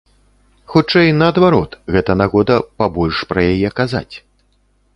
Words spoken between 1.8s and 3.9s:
гэта нагода пабольш пра яе